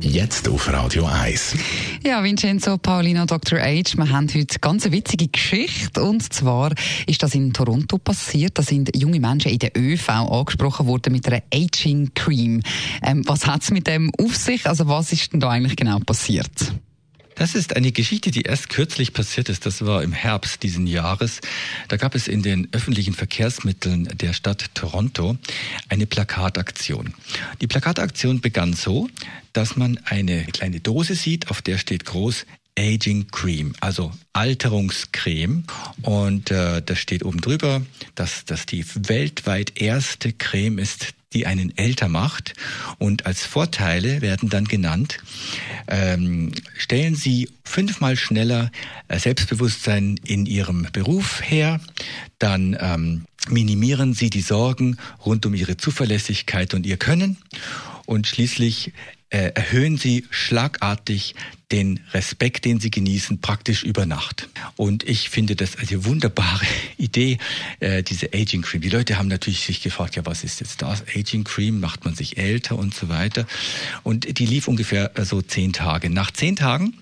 Jetzt 0.00 0.48
auf 0.48 0.72
Radio 0.72 1.06
1. 1.06 1.56
Ja, 2.04 2.22
Vincenzo 2.22 2.78
Paulino, 2.78 3.26
Dr. 3.26 3.58
H. 3.58 3.96
Wir 3.96 4.10
haben 4.10 4.28
heute 4.32 4.58
ganz 4.60 4.84
eine 4.84 4.92
witzige 4.94 5.28
Geschichte. 5.28 6.02
Und 6.02 6.32
zwar 6.32 6.72
ist 7.06 7.22
das 7.22 7.34
in 7.34 7.52
Toronto 7.52 7.98
passiert. 7.98 8.58
Da 8.58 8.62
sind 8.62 8.94
junge 8.96 9.18
Menschen 9.18 9.50
in 9.50 9.58
der 9.58 9.76
ÖV 9.76 10.08
angesprochen 10.08 10.86
worden 10.86 11.12
mit 11.12 11.26
einer 11.26 11.42
Aging 11.52 12.12
Cream. 12.14 12.62
Ähm, 13.02 13.22
was 13.26 13.46
hat 13.46 13.62
es 13.62 13.70
mit 13.70 13.86
dem 13.86 14.12
auf 14.20 14.36
sich? 14.36 14.66
Also 14.66 14.86
was 14.88 15.12
ist 15.12 15.32
denn 15.32 15.40
da 15.40 15.50
eigentlich 15.50 15.76
genau 15.76 15.98
passiert? 15.98 16.72
Das 17.38 17.54
ist 17.54 17.76
eine 17.76 17.92
Geschichte, 17.92 18.32
die 18.32 18.42
erst 18.42 18.68
kürzlich 18.68 19.12
passiert 19.12 19.48
ist. 19.48 19.64
Das 19.64 19.86
war 19.86 20.02
im 20.02 20.12
Herbst 20.12 20.64
diesen 20.64 20.88
Jahres. 20.88 21.40
Da 21.86 21.96
gab 21.96 22.16
es 22.16 22.26
in 22.26 22.42
den 22.42 22.66
öffentlichen 22.72 23.14
Verkehrsmitteln 23.14 24.08
der 24.18 24.32
Stadt 24.32 24.74
Toronto 24.74 25.36
eine 25.88 26.06
Plakataktion. 26.06 27.14
Die 27.60 27.68
Plakataktion 27.68 28.40
begann 28.40 28.72
so, 28.72 29.08
dass 29.52 29.76
man 29.76 30.00
eine 30.04 30.46
kleine 30.46 30.80
Dose 30.80 31.14
sieht, 31.14 31.48
auf 31.48 31.62
der 31.62 31.78
steht 31.78 32.04
groß 32.04 32.44
Aging 32.78 33.26
Cream, 33.30 33.74
also 33.80 34.12
Alterungscreme. 34.32 35.64
Und 36.02 36.50
äh, 36.50 36.80
da 36.80 36.94
steht 36.94 37.24
oben 37.24 37.40
drüber, 37.40 37.82
dass 38.14 38.44
das 38.44 38.66
die 38.66 38.84
weltweit 38.94 39.80
erste 39.80 40.32
Creme 40.32 40.78
ist, 40.78 41.14
die 41.32 41.46
einen 41.46 41.76
älter 41.76 42.08
macht. 42.08 42.54
Und 42.98 43.26
als 43.26 43.44
Vorteile 43.44 44.22
werden 44.22 44.48
dann 44.48 44.64
genannt, 44.64 45.18
ähm, 45.88 46.52
stellen 46.76 47.16
Sie 47.16 47.50
fünfmal 47.64 48.16
schneller 48.16 48.70
äh, 49.08 49.18
Selbstbewusstsein 49.18 50.18
in 50.24 50.46
Ihrem 50.46 50.86
Beruf 50.92 51.42
her, 51.42 51.80
dann 52.38 52.76
ähm, 52.80 53.24
minimieren 53.50 54.14
Sie 54.14 54.30
die 54.30 54.40
Sorgen 54.40 54.96
rund 55.26 55.44
um 55.44 55.54
Ihre 55.54 55.76
Zuverlässigkeit 55.76 56.74
und 56.74 56.86
Ihr 56.86 56.96
Können 56.96 57.36
und 58.08 58.26
schließlich 58.26 58.92
äh, 59.28 59.52
erhöhen 59.54 59.98
sie 59.98 60.24
schlagartig 60.30 61.34
den 61.70 62.00
Respekt, 62.14 62.64
den 62.64 62.80
sie 62.80 62.90
genießen, 62.90 63.42
praktisch 63.42 63.82
über 63.82 64.06
Nacht. 64.06 64.48
Und 64.76 65.06
ich 65.06 65.28
finde 65.28 65.54
das 65.54 65.76
eine 65.76 66.06
wunderbare 66.06 66.64
Idee, 66.96 67.36
äh, 67.80 68.02
diese 68.02 68.32
Aging 68.32 68.62
Cream. 68.62 68.80
Die 68.80 68.88
Leute 68.88 69.18
haben 69.18 69.28
natürlich 69.28 69.60
sich 69.60 69.82
gefragt, 69.82 70.16
ja, 70.16 70.24
was 70.24 70.42
ist 70.42 70.60
jetzt 70.60 70.80
das? 70.80 71.04
Aging 71.14 71.44
Cream, 71.44 71.80
macht 71.80 72.06
man 72.06 72.14
sich 72.14 72.38
älter 72.38 72.78
und 72.78 72.94
so 72.94 73.10
weiter. 73.10 73.46
Und 74.04 74.38
die 74.38 74.46
lief 74.46 74.68
ungefähr 74.68 75.16
äh, 75.18 75.26
so 75.26 75.42
zehn 75.42 75.74
Tage. 75.74 76.08
Nach 76.08 76.30
zehn 76.30 76.56
Tagen 76.56 76.94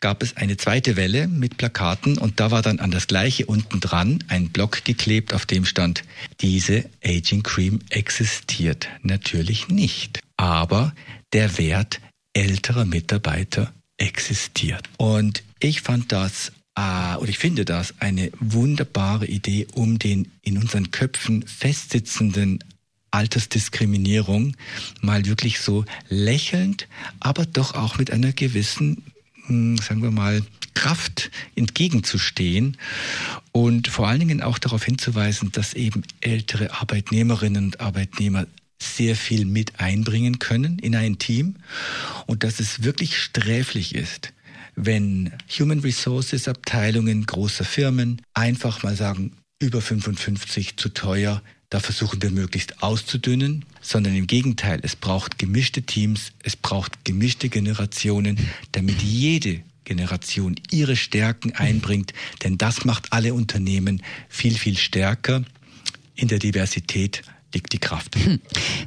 gab 0.00 0.22
es 0.22 0.36
eine 0.36 0.56
zweite 0.56 0.96
Welle 0.96 1.28
mit 1.28 1.56
Plakaten 1.56 2.18
und 2.18 2.40
da 2.40 2.50
war 2.50 2.62
dann 2.62 2.80
an 2.80 2.90
das 2.90 3.06
gleiche 3.06 3.46
unten 3.46 3.80
dran 3.80 4.24
ein 4.28 4.48
Block 4.48 4.84
geklebt, 4.84 5.34
auf 5.34 5.46
dem 5.46 5.64
stand, 5.64 6.04
diese 6.40 6.84
Aging 7.04 7.42
Cream 7.42 7.80
existiert 7.90 8.88
natürlich 9.02 9.68
nicht. 9.68 10.20
Aber 10.36 10.94
der 11.32 11.58
Wert 11.58 12.00
älterer 12.32 12.84
Mitarbeiter 12.84 13.72
existiert. 13.98 14.88
Und 14.96 15.42
ich 15.58 15.82
fand 15.82 16.12
das 16.12 16.52
äh, 16.76 17.16
und 17.16 17.28
ich 17.28 17.38
finde 17.38 17.64
das 17.64 17.94
eine 18.00 18.30
wunderbare 18.40 19.26
Idee, 19.26 19.66
um 19.74 19.98
den 19.98 20.32
in 20.42 20.56
unseren 20.58 20.90
Köpfen 20.90 21.46
festsitzenden 21.46 22.64
Altersdiskriminierung 23.10 24.56
mal 25.00 25.26
wirklich 25.26 25.60
so 25.60 25.84
lächelnd, 26.08 26.86
aber 27.18 27.44
doch 27.44 27.74
auch 27.74 27.98
mit 27.98 28.10
einer 28.12 28.32
gewissen, 28.32 29.09
sagen 29.80 30.02
wir 30.02 30.10
mal, 30.10 30.42
Kraft 30.74 31.30
entgegenzustehen 31.56 32.76
und 33.52 33.88
vor 33.88 34.08
allen 34.08 34.20
Dingen 34.20 34.42
auch 34.42 34.58
darauf 34.58 34.84
hinzuweisen, 34.84 35.52
dass 35.52 35.74
eben 35.74 36.02
ältere 36.20 36.72
Arbeitnehmerinnen 36.72 37.66
und 37.66 37.80
Arbeitnehmer 37.80 38.46
sehr 38.82 39.14
viel 39.14 39.44
mit 39.44 39.78
einbringen 39.78 40.38
können 40.38 40.78
in 40.78 40.96
ein 40.96 41.18
Team 41.18 41.56
und 42.26 42.44
dass 42.44 42.60
es 42.60 42.82
wirklich 42.82 43.18
sträflich 43.18 43.94
ist, 43.94 44.32
wenn 44.74 45.32
Human 45.58 45.80
Resources 45.80 46.48
Abteilungen 46.48 47.26
großer 47.26 47.64
Firmen 47.64 48.22
einfach 48.32 48.82
mal 48.82 48.96
sagen, 48.96 49.32
über 49.58 49.82
55 49.82 50.76
zu 50.76 50.88
teuer, 50.88 51.42
da 51.68 51.80
versuchen 51.80 52.22
wir 52.22 52.30
möglichst 52.30 52.82
auszudünnen, 52.82 53.66
sondern 53.80 54.14
im 54.14 54.26
Gegenteil, 54.26 54.80
es 54.82 54.96
braucht 54.96 55.38
gemischte 55.38 55.82
Teams, 55.82 56.32
es 56.42 56.56
braucht 56.56 57.04
gemischte 57.04 57.48
Generationen, 57.48 58.38
damit 58.72 59.02
jede 59.02 59.60
Generation 59.84 60.56
ihre 60.70 60.96
Stärken 60.96 61.52
einbringt, 61.52 62.12
denn 62.44 62.58
das 62.58 62.84
macht 62.84 63.12
alle 63.12 63.34
Unternehmen 63.34 64.02
viel, 64.28 64.54
viel 64.54 64.76
stärker 64.76 65.44
in 66.14 66.28
der 66.28 66.38
Diversität 66.38 67.22
liegt 67.52 67.72
die 67.72 67.78
Kraft. 67.78 68.16
Hm. 68.16 68.40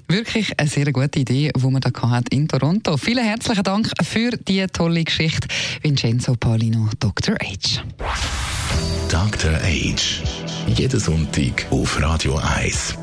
Wirklich 0.08 0.58
eine 0.60 0.70
sehr 0.70 0.92
gute 0.92 1.20
Idee, 1.20 1.52
die 1.56 1.68
man 1.68 1.82
da 1.82 1.92
hat 2.10 2.30
in 2.30 2.48
Toronto. 2.48 2.98
Vielen 2.98 3.26
herzlichen 3.26 3.64
Dank 3.64 3.90
für 4.02 4.32
die 4.32 4.66
tolle 4.68 5.04
Geschichte, 5.04 5.48
Vincenzo 5.82 6.36
Paulino, 6.36 6.90
Dr. 7.00 7.36
H. 7.36 7.84
Dr. 9.10 9.52
H. 9.52 9.96
Jeden 10.68 11.00
Sonntag 11.00 11.66
auf 11.70 12.00
Radio 12.02 12.38
1. 12.38 13.03